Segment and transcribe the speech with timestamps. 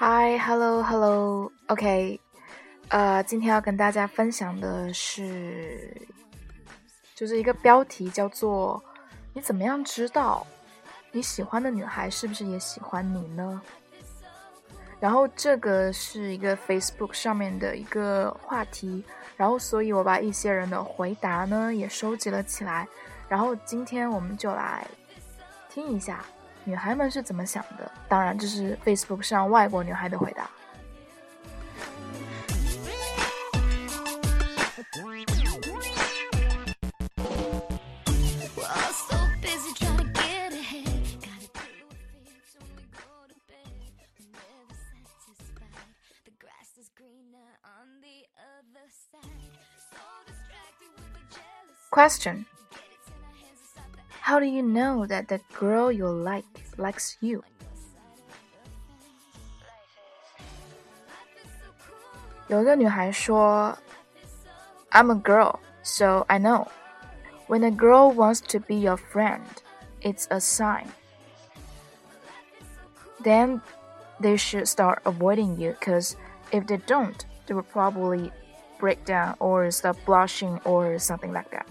[0.00, 2.20] Hi，Hello，Hello，OK，
[2.88, 6.00] 呃，今天要跟大家分享的是，
[7.14, 8.82] 就是一个标题叫做
[9.34, 10.46] “你怎么样知道
[11.12, 13.60] 你喜欢的女孩是不是也喜欢你呢？”
[15.00, 19.04] 然后这个是一个 Facebook 上面的一个话题，
[19.36, 22.86] 然后所以我把一些人的回答呢也收集了起来，
[23.28, 24.86] 然后今天我们就来
[25.68, 26.24] 听一下。
[26.64, 27.90] 女孩们是怎么想的？
[28.08, 30.50] 当然，这是 Facebook 上外国女孩的回答。
[51.90, 52.46] Question
[54.20, 56.44] How do you know that the girl you like
[56.76, 57.42] likes you?
[62.50, 62.54] i
[64.92, 66.68] am a girl, so I know.
[67.46, 69.44] When a girl wants to be your friend,
[70.00, 70.90] it's a sign.
[73.22, 73.60] Then
[74.20, 76.16] they should start avoiding you because
[76.50, 77.14] if they don't,
[77.46, 78.30] they will probably
[78.78, 81.64] break down or stop blushing or something like that.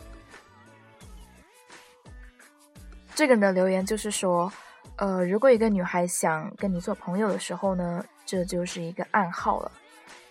[3.16, 4.52] 这个人的留言就是说，
[4.98, 9.72] 呃，如果一个女孩想跟你做朋友的时候呢，这就是一个暗号了。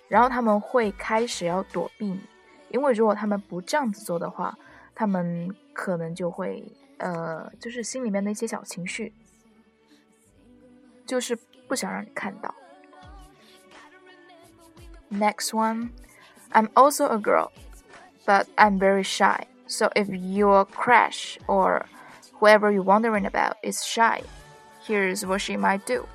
[0.08, 2.20] 然后他们会开始要躲避你，
[2.69, 4.56] 因为如果他们不这样子做的话，
[4.94, 6.62] 他们可能就会，
[6.98, 9.12] 呃，就是心里面的一些小情绪，
[11.05, 11.34] 就是
[11.66, 12.54] 不想让你看到。
[15.09, 15.90] Next one,
[16.52, 17.52] I'm also a girl,
[18.25, 19.47] but I'm very shy.
[19.68, 21.85] So if your crush or
[22.40, 24.22] whoever you're wondering about is shy.
[24.88, 26.06] Here's what she might do.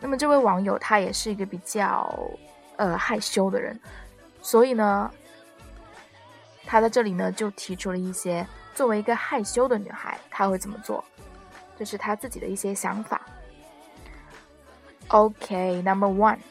[0.00, 2.12] 那么这位网友他也是一个比较
[2.76, 3.78] 呃害羞的人，
[4.42, 5.10] 所以呢，
[6.64, 11.04] 他在这里呢就提出了一些作为一个害羞的女孩她会怎么做，
[11.78, 13.20] 这是他自己的一些想法。
[15.12, 16.42] Okay, number one,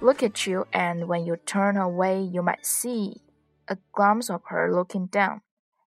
[0.00, 3.22] look at you, and when you turn away, you might see
[3.68, 5.40] a glimpse of her looking down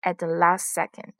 [0.04, 1.14] at the last second.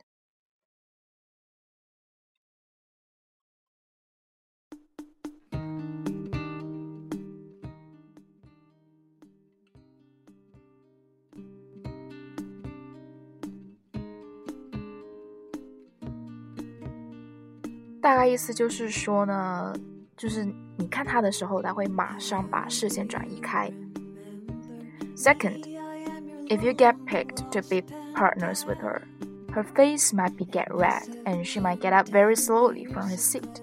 [18.01, 19.75] 大概意思就是说呢，
[20.18, 20.46] 就是
[20.78, 23.72] 你看他的时候，他会马上把视线转移开。
[25.16, 25.64] Second,
[26.48, 27.82] if you get picked to be
[28.16, 29.02] partners with her.
[29.54, 33.18] Her face might be get red, and she might get up very slowly from her
[33.18, 33.62] seat.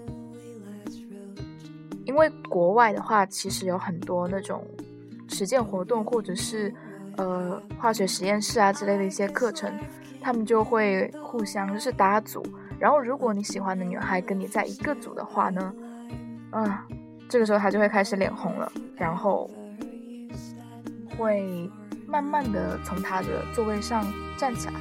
[2.05, 4.65] 因为国外的话，其实有很多那种
[5.27, 6.73] 实践活动，或者是
[7.17, 9.71] 呃化学实验室啊之类的一些课程，
[10.19, 12.43] 他们就会互相就是搭组。
[12.79, 15.71] 然后，如果你喜欢的女孩跟你在一个组的话呢，
[16.53, 16.85] 啊，
[17.27, 19.49] 这个时候他就会开始脸红了，然后
[21.17, 21.69] 会。
[22.05, 24.05] 慢慢的从他的座位上
[24.37, 24.73] 站起来，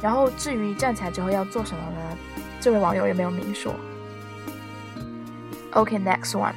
[0.00, 2.16] 然后至于站起来之后要做什么呢？
[2.58, 3.74] 这位网友也没有明说。
[5.72, 6.54] Okay, next one.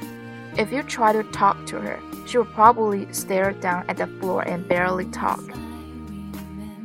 [0.56, 4.42] If you try to talk to her, she will probably stare down at the floor
[4.46, 5.40] and barely talk.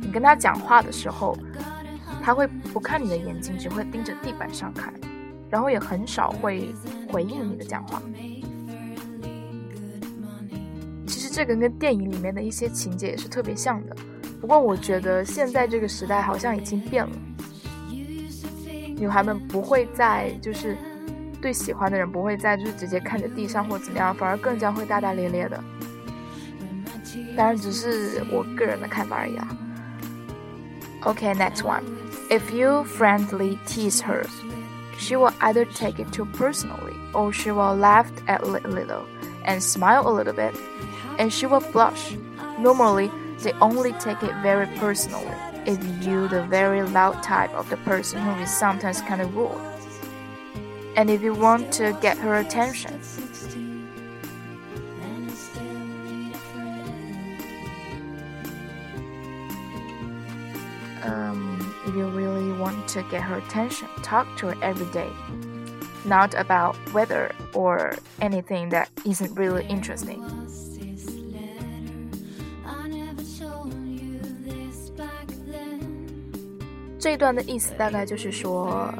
[0.02, 1.38] 你跟她讲话的时候，
[2.22, 4.92] 她会不看你的眼睛，只会盯着地板上看，
[5.50, 6.74] 然后也很少会
[7.08, 8.02] 回应你的讲话。
[11.06, 13.96] 其实这个跟电影里面的一些情节也是特别像的，
[14.40, 17.12] 不过我觉得现在这个时代好像已经变了，
[18.96, 20.76] 女孩们不会再就是
[21.40, 25.62] 对喜欢的人不会再就是直接看着地上或怎么样，反而更加会大大咧咧的。
[27.36, 29.48] 当然只是我个人的看法而已啊。
[31.02, 31.82] OK，next one.
[32.28, 34.26] If you friendly tease her,
[34.98, 39.06] she will either take it too personally or she will laugh at little
[39.44, 40.54] and smile a little bit
[41.18, 42.16] and she will blush.
[42.58, 45.34] Normally, they only take it very personally
[45.66, 49.60] if you the very loud type of the person who is sometimes kind of rude.
[50.96, 53.00] And if you want to get her attention,
[62.58, 65.10] want to get her attention, talk to her every day.
[66.04, 70.22] Not about weather or anything that isn't really interesting.
[76.98, 78.92] 这一段的意思大概就是说，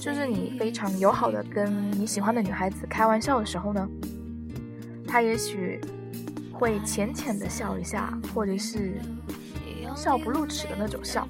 [0.00, 3.88] 就是你非常友好的跟你喜欢的女孩子开玩笑的时候呢，
[5.06, 5.80] 她也许
[6.52, 9.00] 会浅浅的笑一下，或者是
[9.94, 11.28] 笑不露齿的那种笑。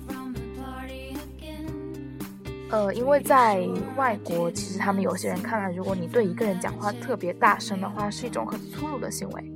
[2.70, 3.66] 呃，因为在
[3.96, 9.52] 外国，其实他们有些人看来，如果你对一个人讲话特别大声的话，是一种很粗鲁的行为。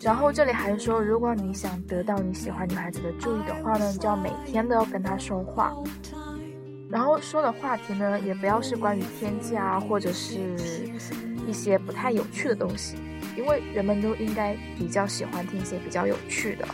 [0.00, 5.74] 然后这里还说，如果你想得到你喜欢女孩子的注意的话呢，就要每天都要跟她说话，
[6.88, 10.38] 然后说的话题呢，也不要是关于天气啊，或者是
[11.48, 12.96] 一些不太有趣的东西，
[13.36, 16.68] 因为人们都应该比较喜欢听一些比较有趣的。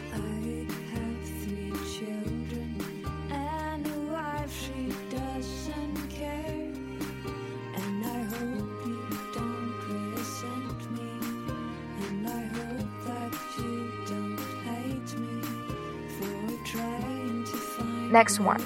[18.11, 18.61] Next one.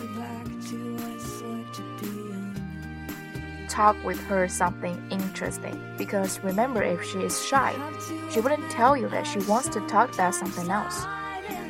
[3.68, 7.74] Talk with her something interesting because remember, if she is shy,
[8.30, 11.04] she wouldn't tell you that she wants to talk about something else.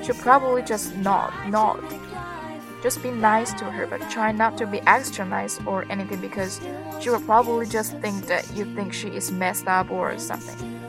[0.04, 1.82] She'll probably just nod, nod.
[2.80, 6.60] Just be nice to her, but try not to be extra nice or anything because
[7.00, 10.83] she will probably just think that you think she is messed up or something.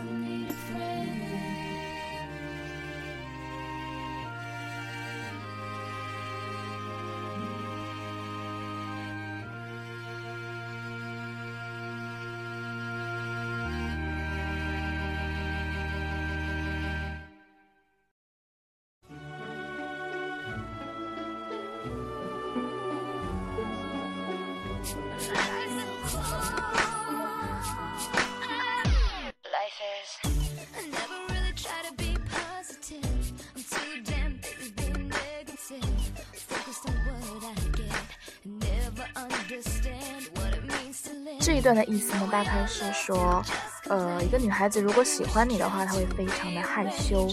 [41.45, 43.39] 这一段的意思呢，大概是说，
[43.87, 47.29] 呃，一个女孩子如果喜欢你的话，她会非常的害羞，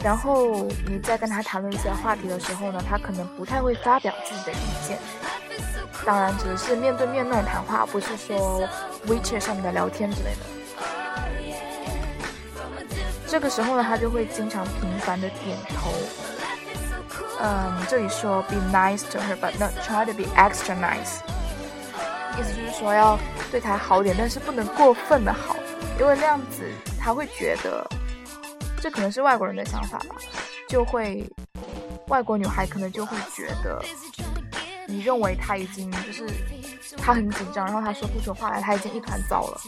[0.00, 4.96] 然后你在跟她谈论一些话题的时候呢，她可能不太会发表自己的意见。
[6.06, 8.62] 当然，只是面对面那种谈话，不是说
[9.08, 10.46] WeChat 上面的聊天之类的。
[13.26, 15.90] 这个时候呢，她就会经常频繁的点头。
[17.40, 21.18] 嗯，这里说 be nice to her, but not try to be extra nice。
[22.38, 23.18] 意思就是说要
[23.50, 25.54] 对他好点，但是不能过分的好，
[26.00, 26.62] 因为那样子
[26.98, 27.86] 他会觉得，
[28.80, 30.16] 这可能是外国人的想法吧，
[30.68, 31.30] 就会
[32.08, 33.82] 外国女孩可能就会觉得，
[34.86, 36.26] 你认为他已经就是
[36.96, 39.60] 他很紧张，然后他说不出话来，他已经一团糟了。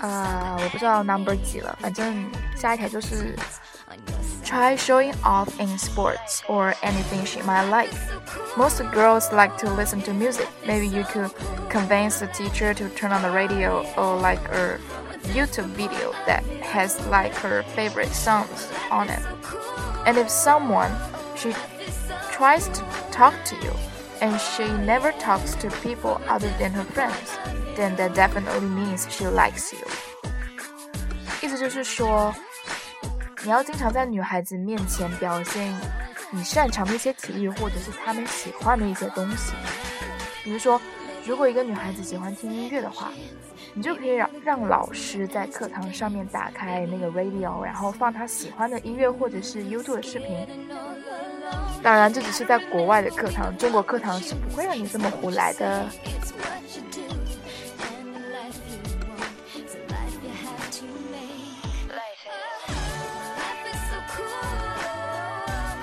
[0.00, 3.36] 啊，我不知道 number 几了，反正下一条就是。
[4.51, 7.91] try showing off in sports or anything she might like.
[8.57, 10.47] Most girls like to listen to music.
[10.65, 11.31] Maybe you could
[11.69, 14.79] convince the teacher to turn on the radio or like a
[15.35, 19.19] YouTube video that has like her favorite songs on it.
[20.05, 20.91] And if someone
[21.35, 21.53] she
[22.31, 23.73] tries to talk to you
[24.21, 27.37] and she never talks to people other than her friends,
[27.75, 29.85] then that definitely means she likes you.
[31.41, 32.33] 意思就是说。
[33.44, 35.74] 你要经常在女孩子面前表现
[36.30, 39.52] 你擅长的一些体育，或者是她们喜欢的一些东西。
[40.44, 40.80] 比如说，
[41.26, 43.10] 如果一个女孩子喜欢听音乐的话，
[43.74, 50.46] 你就可以让让老师在课堂上面打开那个 radio，然后放她喜欢的音乐或者是 YouTube 视频。
[51.82, 55.84] 当然，这只是在国外的课堂，中国课堂是不会让你这么胡来的。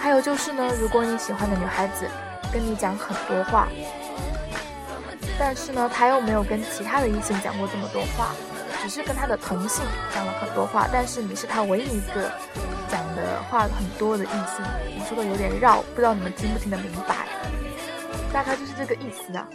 [0.09, 2.09] 还有就是呢，如果你喜欢的女孩子
[2.51, 3.67] 跟你讲很多话，
[5.37, 8.33] 但是呢，她又没有跟其他的异性讲过这么多话，
[8.81, 12.27] 只是跟她的同性讲了很多话，但是你是她唯一一个
[12.87, 14.65] 讲的话很多的异性。
[14.97, 17.27] 我说的有点绕，不知道你们听不听得明白？
[18.33, 19.47] 大概就是这个意思啊。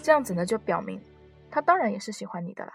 [0.00, 1.02] 这样子呢，就表明
[1.50, 2.70] 他当然也是喜欢你的啦。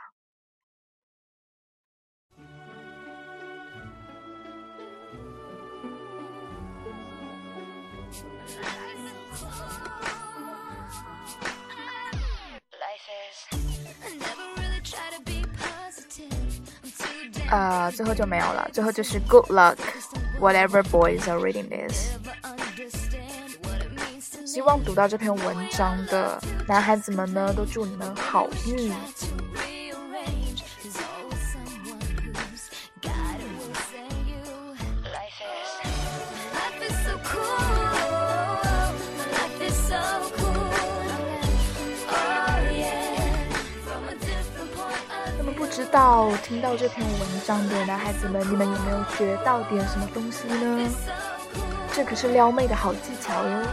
[17.49, 19.77] 啊最后就没有了最后就是 good luck
[20.39, 22.17] whatever boys are reading this
[24.45, 28.91] 希望读到这篇文章的男孩子们呢都祝你们好运
[45.75, 50.87] 知道听到这篇文章的男孩子们，你们有没有学到点什么东西呢？
[51.91, 53.65] 这可是撩妹的好技巧哟。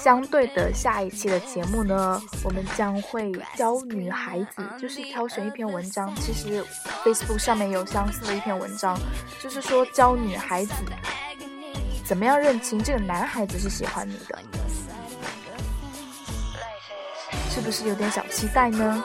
[0.00, 6.14] 相对的，下一期的节目呢，我们将会教女孩子，就是挑选一篇文章。
[6.16, 6.64] 其实
[7.04, 8.98] Facebook 上面有相似的一篇文章，
[9.40, 10.72] 就是说教女孩子
[12.04, 14.38] 怎么样认清这个男孩子是喜欢你的，
[17.50, 19.04] 是不是有点小期待呢